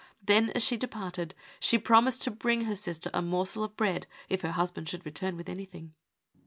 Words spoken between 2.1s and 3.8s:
to bring her sister a morsel of